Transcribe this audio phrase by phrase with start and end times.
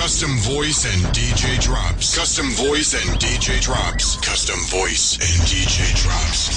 [0.00, 2.16] Custom voice and DJ drops.
[2.16, 4.16] Custom voice and DJ drops.
[4.16, 6.48] Custom voice and DJ drops.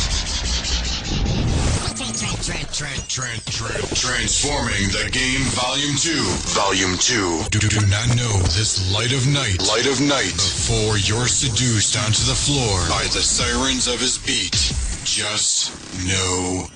[3.99, 6.23] Transforming the game, Volume 2.
[6.55, 7.43] Volume 2.
[7.51, 9.59] Do, do not know this light of night.
[9.67, 10.31] Light of night.
[10.31, 14.55] Before you're seduced onto the floor by the sirens of his beat.
[15.03, 15.75] Just
[16.07, 16.69] know.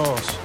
[0.00, 0.39] Vámonos.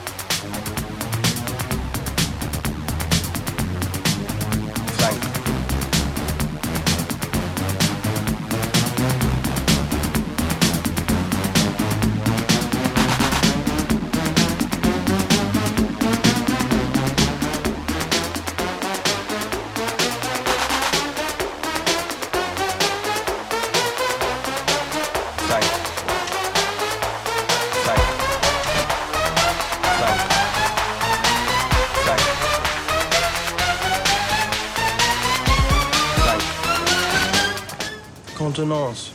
[38.66, 39.15] nosso.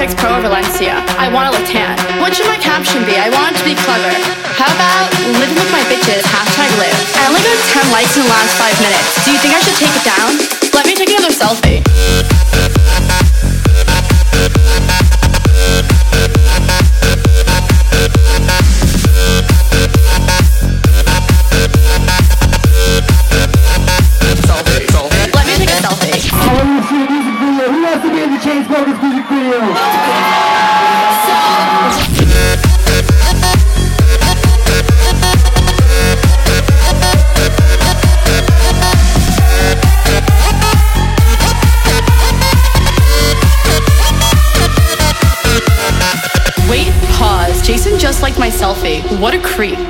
[0.00, 0.96] 6 Pro Valencia.
[1.20, 1.92] I want a Latan.
[2.24, 3.20] What should my caption be?
[3.20, 4.08] I want it to be clever.
[4.56, 6.96] How about living with my bitches, hashtag live.
[7.20, 9.28] I only got 10 likes in the last 5 minutes.
[9.28, 10.40] Do you think I should take it down?
[10.72, 11.84] Let me take another selfie.
[25.36, 26.16] Let me take a selfie.
[28.80, 29.09] To the
[29.60, 29.68] Wait,
[47.10, 47.60] pause.
[47.60, 49.02] Jason just liked my selfie.
[49.20, 49.89] What a creep.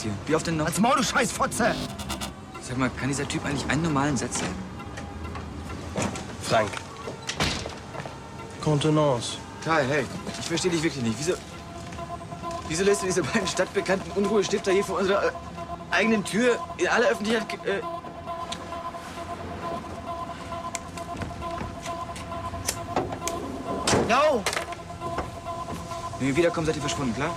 [0.00, 0.12] hier.
[0.26, 0.66] Wie oft denn noch?
[0.66, 1.74] Als Maul, du Scheißfotze!
[2.62, 4.54] Sag mal, kann dieser Typ eigentlich einen normalen Satz sagen?
[6.42, 6.70] Frank.
[8.62, 9.36] Contenance.
[9.64, 10.06] Kai, hey,
[10.40, 11.18] ich verstehe dich wirklich nicht.
[11.18, 11.34] Wieso,
[12.68, 15.30] wieso lässt du diese beiden stadtbekannten Unruhestifter hier vor unserer äh,
[15.90, 17.64] eigenen Tür in aller Öffentlichkeit...
[17.66, 17.80] Äh,
[24.08, 24.42] Yo!
[26.22, 27.36] wenn wir wiederkommen, seid ihr verschwunden, klar?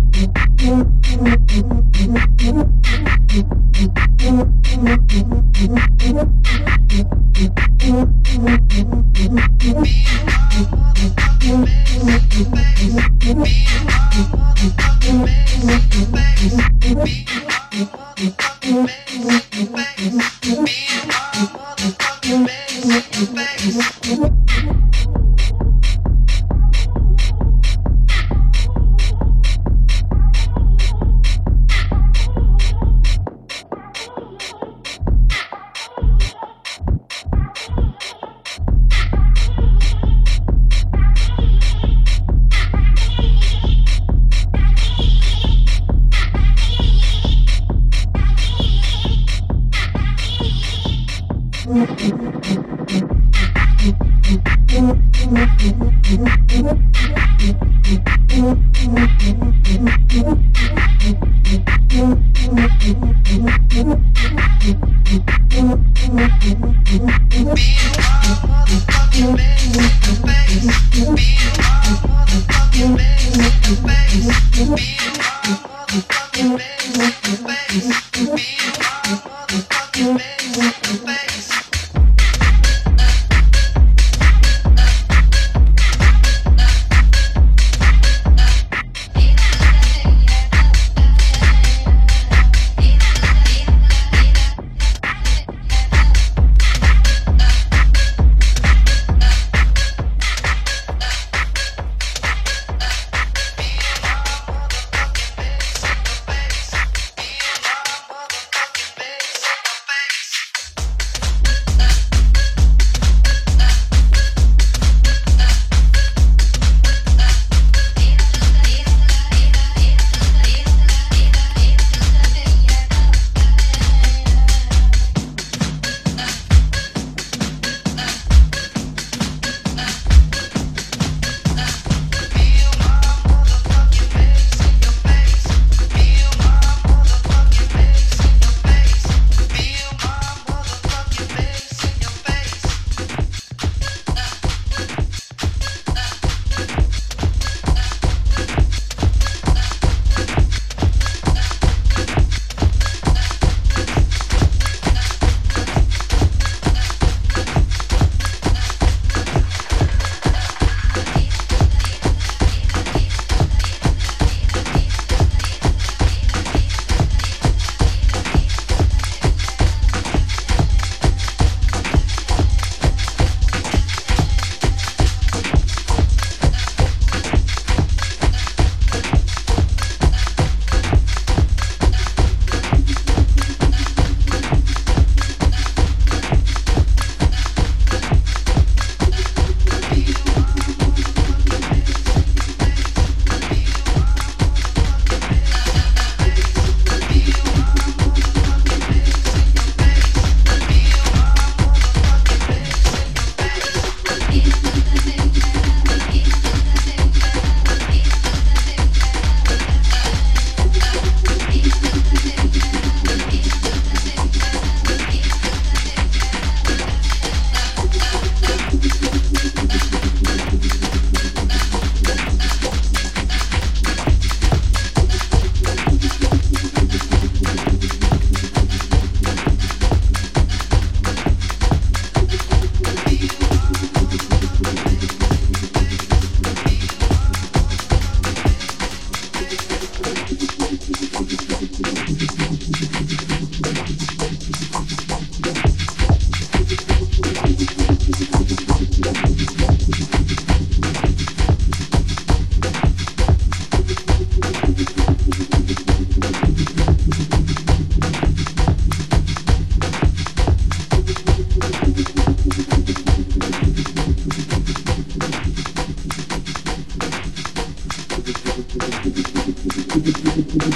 [80.17, 81.70] face, face.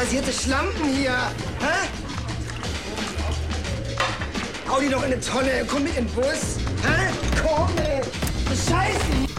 [0.00, 1.12] Unrasierte Schlampen hier.
[1.60, 1.86] Hä?
[4.66, 5.66] Hau die doch in eine Tonne.
[5.66, 6.56] Komm mit in den Bus.
[6.82, 7.12] Hä?
[7.42, 8.00] Komm, ey.
[8.48, 9.29] Scheiße.